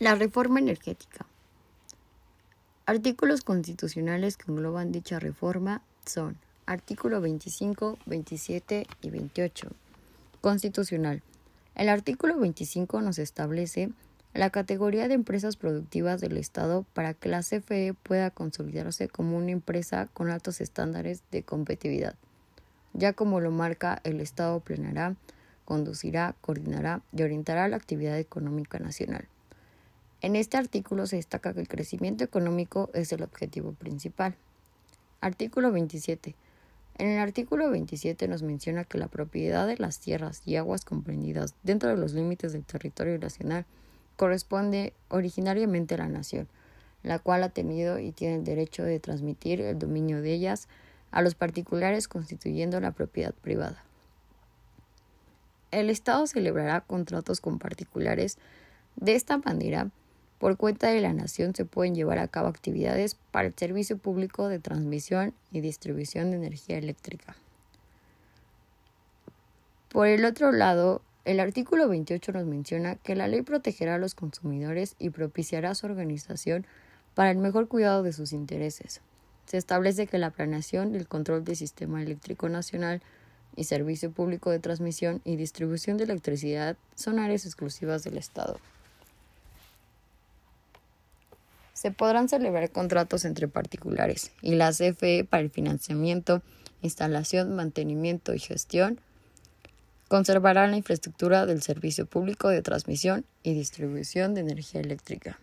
La 0.00 0.14
reforma 0.14 0.60
energética. 0.60 1.26
Artículos 2.86 3.42
constitucionales 3.42 4.38
que 4.38 4.50
engloban 4.50 4.92
dicha 4.92 5.18
reforma 5.18 5.82
son 6.06 6.38
artículo 6.64 7.20
25, 7.20 7.98
27 8.06 8.86
y 9.02 9.10
28. 9.10 9.68
Constitucional. 10.40 11.22
El 11.74 11.90
artículo 11.90 12.38
25 12.38 13.02
nos 13.02 13.18
establece 13.18 13.90
la 14.32 14.48
categoría 14.48 15.06
de 15.06 15.12
empresas 15.12 15.56
productivas 15.56 16.22
del 16.22 16.38
Estado 16.38 16.86
para 16.94 17.12
que 17.12 17.28
la 17.28 17.42
CFE 17.42 17.92
pueda 17.92 18.30
consolidarse 18.30 19.06
como 19.06 19.36
una 19.36 19.50
empresa 19.50 20.08
con 20.14 20.30
altos 20.30 20.62
estándares 20.62 21.24
de 21.30 21.42
competitividad, 21.42 22.14
ya 22.94 23.12
como 23.12 23.38
lo 23.40 23.50
marca 23.50 24.00
el 24.04 24.22
Estado 24.22 24.60
plenará, 24.60 25.16
conducirá, 25.66 26.36
coordinará 26.40 27.02
y 27.14 27.22
orientará 27.22 27.68
la 27.68 27.76
actividad 27.76 28.18
económica 28.18 28.78
nacional. 28.78 29.28
En 30.22 30.36
este 30.36 30.58
artículo 30.58 31.06
se 31.06 31.16
destaca 31.16 31.54
que 31.54 31.60
el 31.60 31.68
crecimiento 31.68 32.24
económico 32.24 32.90
es 32.92 33.10
el 33.12 33.22
objetivo 33.22 33.72
principal. 33.72 34.34
Artículo 35.22 35.72
27. 35.72 36.34
En 36.98 37.08
el 37.08 37.18
artículo 37.18 37.70
27 37.70 38.28
nos 38.28 38.42
menciona 38.42 38.84
que 38.84 38.98
la 38.98 39.08
propiedad 39.08 39.66
de 39.66 39.78
las 39.78 39.98
tierras 39.98 40.42
y 40.44 40.56
aguas 40.56 40.84
comprendidas 40.84 41.54
dentro 41.62 41.88
de 41.88 41.96
los 41.96 42.12
límites 42.12 42.52
del 42.52 42.64
territorio 42.64 43.18
nacional 43.18 43.64
corresponde 44.16 44.92
originariamente 45.08 45.94
a 45.94 45.98
la 45.98 46.08
nación, 46.08 46.46
la 47.02 47.18
cual 47.18 47.42
ha 47.42 47.48
tenido 47.48 47.98
y 47.98 48.12
tiene 48.12 48.34
el 48.34 48.44
derecho 48.44 48.82
de 48.82 49.00
transmitir 49.00 49.62
el 49.62 49.78
dominio 49.78 50.20
de 50.20 50.34
ellas 50.34 50.68
a 51.10 51.22
los 51.22 51.34
particulares 51.34 52.08
constituyendo 52.08 52.78
la 52.80 52.92
propiedad 52.92 53.32
privada. 53.32 53.82
El 55.70 55.88
Estado 55.88 56.26
celebrará 56.26 56.82
contratos 56.82 57.40
con 57.40 57.58
particulares. 57.58 58.36
De 58.96 59.14
esta 59.14 59.38
manera, 59.38 59.90
por 60.40 60.56
cuenta 60.56 60.88
de 60.88 61.02
la 61.02 61.12
nación 61.12 61.54
se 61.54 61.66
pueden 61.66 61.94
llevar 61.94 62.18
a 62.18 62.26
cabo 62.26 62.48
actividades 62.48 63.14
para 63.30 63.48
el 63.48 63.54
servicio 63.54 63.98
público 63.98 64.48
de 64.48 64.58
transmisión 64.58 65.34
y 65.52 65.60
distribución 65.60 66.30
de 66.30 66.38
energía 66.38 66.78
eléctrica. 66.78 67.36
Por 69.90 70.06
el 70.06 70.24
otro 70.24 70.50
lado, 70.50 71.02
el 71.26 71.40
artículo 71.40 71.88
28 71.88 72.32
nos 72.32 72.46
menciona 72.46 72.96
que 72.96 73.14
la 73.14 73.28
ley 73.28 73.42
protegerá 73.42 73.96
a 73.96 73.98
los 73.98 74.14
consumidores 74.14 74.96
y 74.98 75.10
propiciará 75.10 75.74
su 75.74 75.84
organización 75.84 76.66
para 77.14 77.30
el 77.30 77.36
mejor 77.36 77.68
cuidado 77.68 78.02
de 78.02 78.14
sus 78.14 78.32
intereses. 78.32 79.02
Se 79.44 79.58
establece 79.58 80.06
que 80.06 80.16
la 80.16 80.30
planeación 80.30 80.94
y 80.94 80.96
el 80.96 81.06
control 81.06 81.44
del 81.44 81.56
sistema 81.56 82.02
eléctrico 82.02 82.48
nacional 82.48 83.02
y 83.56 83.64
servicio 83.64 84.10
público 84.10 84.50
de 84.50 84.58
transmisión 84.58 85.20
y 85.22 85.36
distribución 85.36 85.98
de 85.98 86.04
electricidad 86.04 86.78
son 86.94 87.18
áreas 87.18 87.44
exclusivas 87.44 88.04
del 88.04 88.16
Estado. 88.16 88.58
Se 91.80 91.90
podrán 91.90 92.28
celebrar 92.28 92.70
contratos 92.72 93.24
entre 93.24 93.48
particulares 93.48 94.32
y 94.42 94.54
la 94.54 94.70
CFE 94.70 95.24
para 95.24 95.42
el 95.42 95.48
financiamiento, 95.48 96.42
instalación, 96.82 97.56
mantenimiento 97.56 98.34
y 98.34 98.38
gestión 98.38 99.00
conservarán 100.06 100.72
la 100.72 100.76
infraestructura 100.76 101.46
del 101.46 101.62
servicio 101.62 102.04
público 102.04 102.48
de 102.48 102.60
transmisión 102.60 103.24
y 103.42 103.54
distribución 103.54 104.34
de 104.34 104.42
energía 104.42 104.82
eléctrica. 104.82 105.40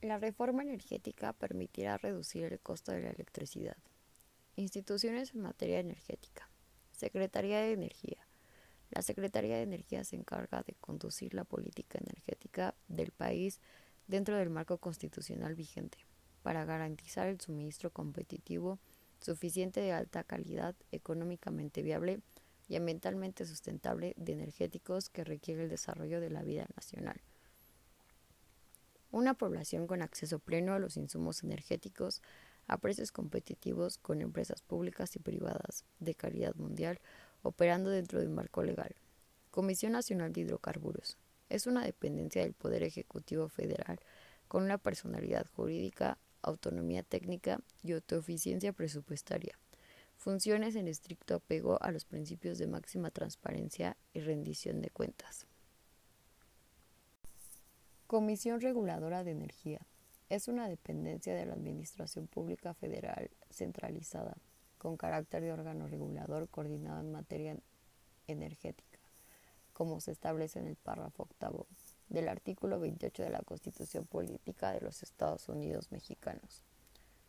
La 0.00 0.16
reforma 0.16 0.62
energética 0.62 1.34
permitirá 1.34 1.98
reducir 1.98 2.44
el 2.50 2.58
costo 2.58 2.92
de 2.92 3.02
la 3.02 3.10
electricidad. 3.10 3.76
Instituciones 4.56 5.34
en 5.34 5.42
materia 5.42 5.80
energética. 5.80 6.48
Secretaría 6.92 7.60
de 7.60 7.72
Energía. 7.72 8.26
La 8.88 9.02
Secretaría 9.02 9.56
de 9.56 9.64
Energía 9.64 10.02
se 10.04 10.16
encarga 10.16 10.62
de 10.62 10.72
conducir 10.80 11.34
la 11.34 11.44
política 11.44 11.98
energética 11.98 12.74
del 12.88 13.10
país 13.10 13.60
dentro 14.12 14.36
del 14.36 14.50
marco 14.50 14.76
constitucional 14.76 15.54
vigente, 15.54 15.96
para 16.42 16.66
garantizar 16.66 17.28
el 17.28 17.40
suministro 17.40 17.90
competitivo 17.90 18.78
suficiente 19.20 19.80
de 19.80 19.92
alta 19.92 20.22
calidad, 20.22 20.74
económicamente 20.90 21.80
viable 21.80 22.20
y 22.68 22.76
ambientalmente 22.76 23.46
sustentable 23.46 24.12
de 24.18 24.34
energéticos 24.34 25.08
que 25.08 25.24
requiere 25.24 25.62
el 25.62 25.70
desarrollo 25.70 26.20
de 26.20 26.28
la 26.28 26.42
vida 26.42 26.66
nacional. 26.76 27.22
Una 29.10 29.32
población 29.32 29.86
con 29.86 30.02
acceso 30.02 30.38
pleno 30.38 30.74
a 30.74 30.78
los 30.78 30.98
insumos 30.98 31.42
energéticos 31.42 32.20
a 32.66 32.76
precios 32.76 33.12
competitivos 33.12 33.96
con 33.96 34.20
empresas 34.20 34.60
públicas 34.60 35.16
y 35.16 35.20
privadas 35.20 35.86
de 36.00 36.14
calidad 36.14 36.54
mundial 36.56 37.00
operando 37.40 37.88
dentro 37.88 38.20
de 38.20 38.26
un 38.26 38.34
marco 38.34 38.62
legal. 38.62 38.94
Comisión 39.50 39.92
Nacional 39.92 40.34
de 40.34 40.42
Hidrocarburos, 40.42 41.16
es 41.52 41.66
una 41.66 41.84
dependencia 41.84 42.40
del 42.42 42.54
Poder 42.54 42.82
Ejecutivo 42.82 43.46
Federal 43.46 44.00
con 44.48 44.62
una 44.62 44.78
personalidad 44.78 45.46
jurídica, 45.54 46.16
autonomía 46.40 47.02
técnica 47.02 47.60
y 47.82 47.92
autoeficiencia 47.92 48.72
presupuestaria. 48.72 49.58
Funciones 50.16 50.76
en 50.76 50.88
estricto 50.88 51.34
apego 51.34 51.82
a 51.82 51.90
los 51.90 52.06
principios 52.06 52.56
de 52.56 52.68
máxima 52.68 53.10
transparencia 53.10 53.98
y 54.14 54.20
rendición 54.20 54.80
de 54.80 54.88
cuentas. 54.88 55.46
Comisión 58.06 58.62
Reguladora 58.62 59.22
de 59.22 59.32
Energía. 59.32 59.86
Es 60.30 60.48
una 60.48 60.68
dependencia 60.68 61.34
de 61.34 61.44
la 61.44 61.52
Administración 61.52 62.28
Pública 62.28 62.72
Federal 62.72 63.30
centralizada, 63.50 64.38
con 64.78 64.96
carácter 64.96 65.42
de 65.42 65.52
órgano 65.52 65.86
regulador 65.86 66.48
coordinado 66.48 67.00
en 67.00 67.12
materia 67.12 67.58
energética 68.26 68.91
como 69.72 70.00
se 70.00 70.12
establece 70.12 70.58
en 70.58 70.66
el 70.66 70.76
párrafo 70.76 71.24
octavo 71.24 71.66
del 72.08 72.28
artículo 72.28 72.78
28 72.78 73.22
de 73.22 73.30
la 73.30 73.42
Constitución 73.42 74.04
Política 74.06 74.72
de 74.72 74.80
los 74.80 75.02
Estados 75.02 75.48
Unidos 75.48 75.90
Mexicanos. 75.92 76.62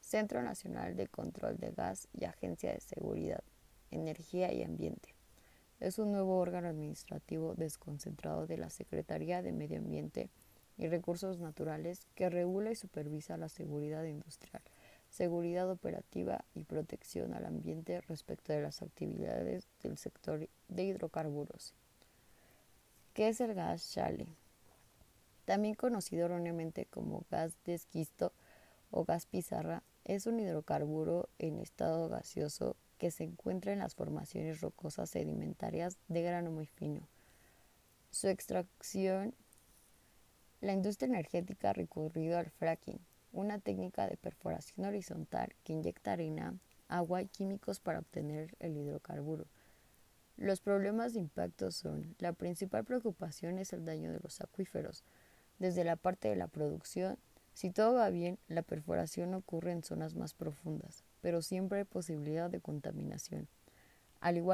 Centro 0.00 0.42
Nacional 0.42 0.96
de 0.96 1.06
Control 1.06 1.56
de 1.56 1.70
Gas 1.70 2.08
y 2.12 2.24
Agencia 2.24 2.72
de 2.72 2.80
Seguridad, 2.80 3.42
Energía 3.90 4.52
y 4.52 4.62
Ambiente. 4.62 5.14
Es 5.80 5.98
un 5.98 6.12
nuevo 6.12 6.38
órgano 6.38 6.68
administrativo 6.68 7.54
desconcentrado 7.54 8.46
de 8.46 8.58
la 8.58 8.70
Secretaría 8.70 9.42
de 9.42 9.52
Medio 9.52 9.78
Ambiente 9.78 10.28
y 10.76 10.88
Recursos 10.88 11.38
Naturales 11.38 12.06
que 12.14 12.30
regula 12.30 12.72
y 12.72 12.76
supervisa 12.76 13.36
la 13.36 13.48
seguridad 13.48 14.04
industrial, 14.04 14.62
seguridad 15.08 15.70
operativa 15.70 16.44
y 16.54 16.64
protección 16.64 17.32
al 17.32 17.46
ambiente 17.46 18.00
respecto 18.02 18.52
de 18.52 18.62
las 18.62 18.82
actividades 18.82 19.68
del 19.82 19.96
sector 19.96 20.48
de 20.68 20.82
hidrocarburos 20.82 21.74
¿Qué 23.14 23.28
es 23.28 23.40
el 23.40 23.54
gas 23.54 23.94
shale? 23.94 24.26
También 25.44 25.76
conocido 25.76 26.24
erróneamente 26.24 26.86
como 26.86 27.24
gas 27.30 27.56
de 27.64 27.74
esquisto 27.74 28.32
o 28.90 29.04
gas 29.04 29.26
pizarra, 29.26 29.84
es 30.02 30.26
un 30.26 30.40
hidrocarburo 30.40 31.28
en 31.38 31.60
estado 31.60 32.08
gaseoso 32.08 32.74
que 32.98 33.12
se 33.12 33.22
encuentra 33.22 33.72
en 33.72 33.78
las 33.78 33.94
formaciones 33.94 34.60
rocosas 34.60 35.10
sedimentarias 35.10 35.96
de 36.08 36.22
grano 36.22 36.50
muy 36.50 36.66
fino. 36.66 37.06
Su 38.10 38.26
extracción, 38.26 39.32
la 40.60 40.72
industria 40.72 41.06
energética 41.06 41.70
ha 41.70 41.74
recurrido 41.74 42.36
al 42.36 42.50
fracking, 42.50 42.98
una 43.32 43.60
técnica 43.60 44.08
de 44.08 44.16
perforación 44.16 44.86
horizontal 44.86 45.54
que 45.62 45.72
inyecta 45.72 46.14
arena, 46.14 46.58
agua 46.88 47.22
y 47.22 47.28
químicos 47.28 47.78
para 47.78 48.00
obtener 48.00 48.56
el 48.58 48.76
hidrocarburo. 48.76 49.46
Los 50.36 50.60
problemas 50.60 51.14
de 51.14 51.20
impacto 51.20 51.70
son, 51.70 52.16
la 52.18 52.32
principal 52.32 52.84
preocupación 52.84 53.58
es 53.58 53.72
el 53.72 53.84
daño 53.84 54.12
de 54.12 54.18
los 54.20 54.40
acuíferos. 54.40 55.04
Desde 55.58 55.84
la 55.84 55.96
parte 55.96 56.28
de 56.28 56.36
la 56.36 56.48
producción, 56.48 57.18
si 57.54 57.70
todo 57.70 57.94
va 57.94 58.10
bien, 58.10 58.38
la 58.48 58.62
perforación 58.62 59.32
ocurre 59.34 59.70
en 59.70 59.84
zonas 59.84 60.16
más 60.16 60.34
profundas, 60.34 61.04
pero 61.20 61.40
siempre 61.40 61.78
hay 61.78 61.84
posibilidad 61.84 62.50
de 62.50 62.60
contaminación. 62.60 63.46
Al 64.20 64.36
igual 64.36 64.52